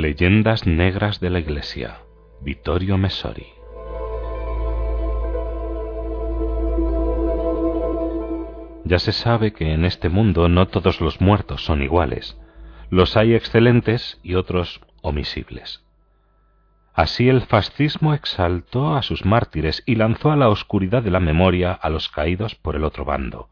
[0.00, 2.02] Leyendas Negras de la Iglesia.
[2.40, 3.48] Vittorio Messori.
[8.84, 12.38] Ya se sabe que en este mundo no todos los muertos son iguales.
[12.90, 15.84] Los hay excelentes y otros omisibles.
[16.94, 21.72] Así el fascismo exaltó a sus mártires y lanzó a la oscuridad de la memoria
[21.72, 23.48] a los caídos por el otro bando.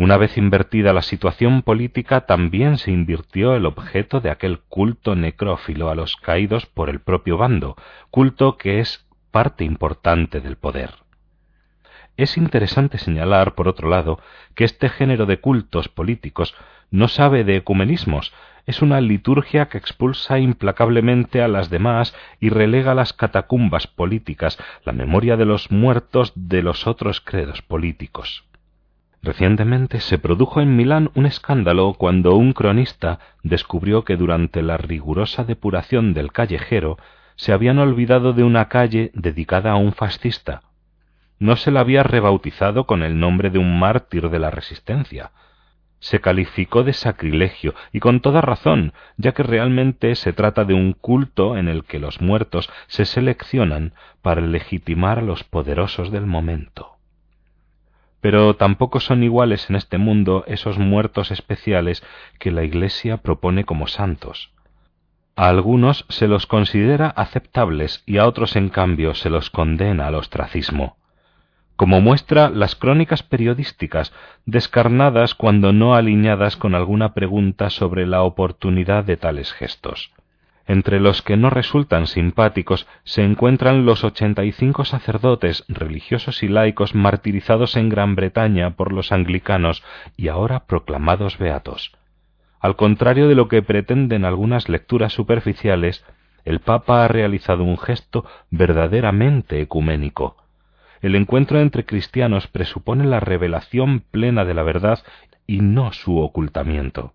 [0.00, 5.90] Una vez invertida la situación política, también se invirtió el objeto de aquel culto necrófilo
[5.90, 7.76] a los caídos por el propio bando,
[8.10, 10.94] culto que es parte importante del poder.
[12.16, 14.18] Es interesante señalar, por otro lado,
[14.54, 16.54] que este género de cultos políticos
[16.90, 18.32] no sabe de ecumenismos,
[18.64, 24.94] es una liturgia que expulsa implacablemente a las demás y relega las catacumbas políticas, la
[24.94, 28.46] memoria de los muertos de los otros credos políticos.
[29.22, 35.44] Recientemente se produjo en Milán un escándalo cuando un cronista descubrió que durante la rigurosa
[35.44, 36.96] depuración del callejero
[37.36, 40.62] se habían olvidado de una calle dedicada a un fascista.
[41.38, 45.32] No se la había rebautizado con el nombre de un mártir de la resistencia.
[45.98, 50.94] Se calificó de sacrilegio y con toda razón, ya que realmente se trata de un
[50.94, 56.99] culto en el que los muertos se seleccionan para legitimar a los poderosos del momento.
[58.20, 62.02] Pero tampoco son iguales en este mundo esos muertos especiales
[62.38, 64.52] que la Iglesia propone como santos.
[65.36, 70.16] A algunos se los considera aceptables y a otros, en cambio, se los condena al
[70.16, 70.98] ostracismo.
[71.76, 74.12] Como muestra las crónicas periodísticas,
[74.44, 80.12] descarnadas cuando no alineadas con alguna pregunta sobre la oportunidad de tales gestos.
[80.66, 86.48] Entre los que no resultan simpáticos se encuentran los ochenta y cinco sacerdotes religiosos y
[86.48, 89.82] laicos martirizados en Gran Bretaña por los anglicanos
[90.16, 91.92] y ahora proclamados beatos.
[92.60, 96.04] Al contrario de lo que pretenden algunas lecturas superficiales,
[96.44, 100.36] el Papa ha realizado un gesto verdaderamente ecuménico.
[101.00, 105.00] El encuentro entre cristianos presupone la revelación plena de la verdad
[105.46, 107.14] y no su ocultamiento.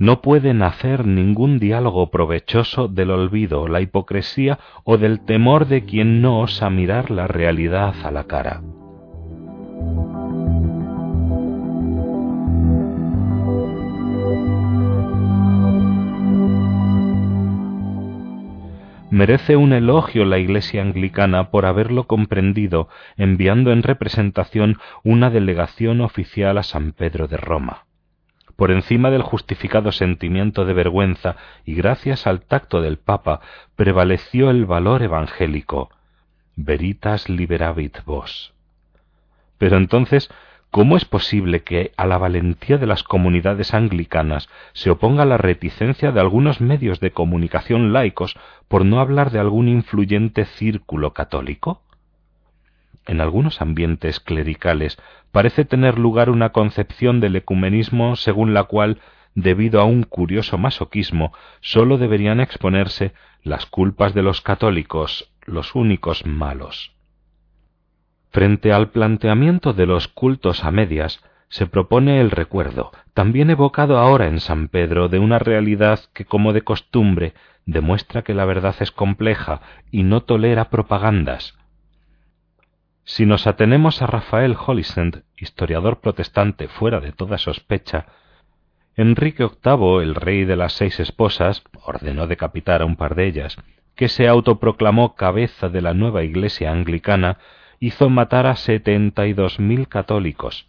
[0.00, 6.22] No puede nacer ningún diálogo provechoso del olvido, la hipocresía o del temor de quien
[6.22, 8.62] no osa mirar la realidad a la cara.
[19.10, 26.56] merece un elogio la Iglesia anglicana por haberlo comprendido, enviando en representación una delegación oficial
[26.56, 27.87] a San Pedro de Roma
[28.58, 33.40] por encima del justificado sentimiento de vergüenza y gracias al tacto del Papa
[33.76, 35.90] prevaleció el valor evangélico.
[36.56, 38.52] Veritas liberavit vos.
[39.58, 40.28] Pero entonces,
[40.72, 46.10] ¿cómo es posible que a la valentía de las comunidades anglicanas se oponga la reticencia
[46.10, 48.36] de algunos medios de comunicación laicos
[48.66, 51.80] por no hablar de algún influyente círculo católico?
[53.06, 54.98] En algunos ambientes clericales
[55.32, 59.00] parece tener lugar una concepción del ecumenismo según la cual,
[59.34, 63.12] debido a un curioso masoquismo, sólo deberían exponerse
[63.42, 66.92] las culpas de los católicos, los únicos malos.
[68.30, 74.26] Frente al planteamiento de los cultos a medias, se propone el recuerdo, también evocado ahora
[74.26, 77.32] en San Pedro, de una realidad que, como de costumbre,
[77.64, 79.60] demuestra que la verdad es compleja
[79.90, 81.57] y no tolera propagandas,
[83.08, 88.04] si nos atenemos a Rafael Hollisend, historiador protestante fuera de toda sospecha,
[88.96, 93.56] Enrique VIII, el rey de las seis esposas, ordenó decapitar a un par de ellas,
[93.94, 97.38] que se autoproclamó cabeza de la nueva Iglesia anglicana,
[97.80, 100.66] hizo matar a setenta y dos mil católicos.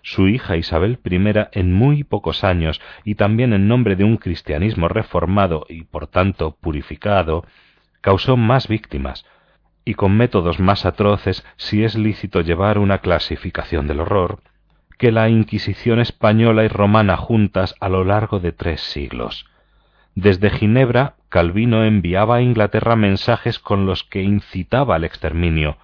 [0.00, 1.20] Su hija Isabel I,
[1.52, 6.56] en muy pocos años, y también en nombre de un cristianismo reformado y por tanto
[6.58, 7.44] purificado,
[8.00, 9.26] causó más víctimas,
[9.84, 14.40] y con métodos más atroces, si es lícito llevar una clasificación del horror,
[14.98, 19.46] que la Inquisición española y romana juntas a lo largo de tres siglos.
[20.14, 25.78] Desde Ginebra, Calvino enviaba a Inglaterra mensajes con los que incitaba al exterminio.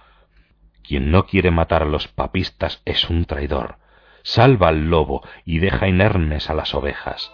[0.83, 3.77] Quien no quiere matar a los papistas es un traidor.
[4.21, 7.31] Salva al lobo y deja inermes a las ovejas.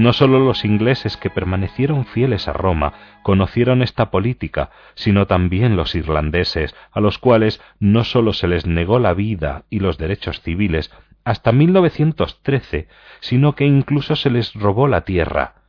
[0.00, 5.94] No sólo los ingleses que permanecieron fieles a Roma conocieron esta política, sino también los
[5.94, 10.90] irlandeses, a los cuales no sólo se les negó la vida y los derechos civiles
[11.22, 12.88] hasta 1913,
[13.20, 15.59] sino que incluso se les robó la tierra.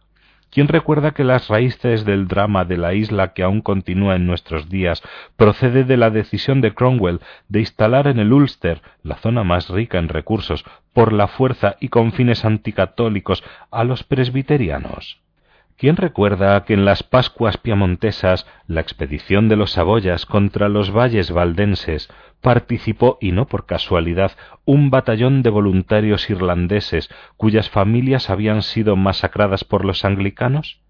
[0.51, 4.68] ¿Quién recuerda que las raíces del drama de la isla que aún continúa en nuestros
[4.68, 5.01] días
[5.38, 9.98] procede de la decisión de Cromwell de instalar en el Ulster, la zona más rica
[9.98, 15.21] en recursos, por la fuerza y con fines anticatólicos a los presbiterianos?
[15.81, 21.31] ¿Quién recuerda que en las Pascuas piamontesas la expedición de los Saboyas contra los valles
[21.31, 22.07] valdenses
[22.39, 24.33] participó, y no por casualidad,
[24.63, 30.81] un batallón de voluntarios irlandeses cuyas familias habían sido masacradas por los anglicanos?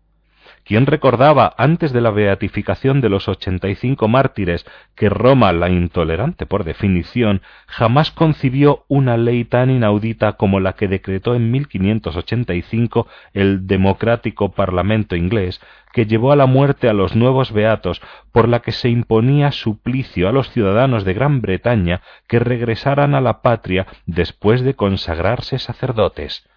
[0.63, 4.65] ¿Quién recordaba antes de la beatificación de los ochenta y cinco mártires
[4.95, 10.87] que Roma, la intolerante por definición, jamás concibió una ley tan inaudita como la que
[10.87, 15.59] decretó en 1585 el democrático Parlamento inglés,
[15.93, 20.29] que llevó a la muerte a los nuevos beatos, por la que se imponía suplicio
[20.29, 26.47] a los ciudadanos de Gran Bretaña que regresaran a la patria después de consagrarse sacerdotes?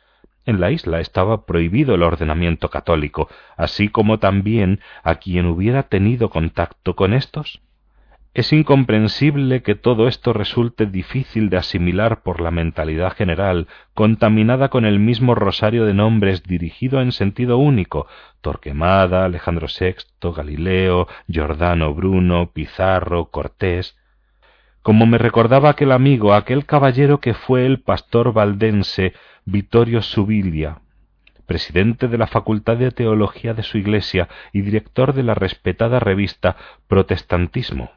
[0.46, 6.28] En la isla estaba prohibido el ordenamiento católico, así como también a quien hubiera tenido
[6.30, 7.60] contacto con estos.
[8.34, 14.84] Es incomprensible que todo esto resulte difícil de asimilar por la mentalidad general, contaminada con
[14.84, 18.08] el mismo rosario de nombres dirigido en sentido único
[18.40, 23.96] Torquemada, Alejandro VI, Galileo, Giordano Bruno, Pizarro, Cortés.
[24.84, 29.14] Como me recordaba aquel amigo, aquel caballero que fue el pastor valdense
[29.46, 30.80] Vittorio Subilia,
[31.46, 36.56] presidente de la Facultad de Teología de su Iglesia y director de la respetada revista
[36.86, 37.92] Protestantismo.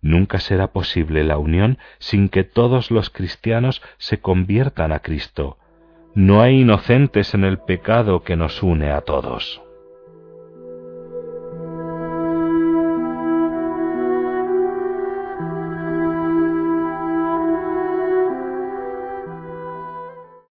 [0.00, 5.58] Nunca será posible la unión sin que todos los cristianos se conviertan a Cristo.
[6.14, 9.65] No hay inocentes en el pecado que nos une a todos.